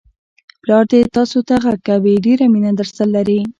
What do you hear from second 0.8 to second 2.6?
دې تاسوته غږ کوي، ډېره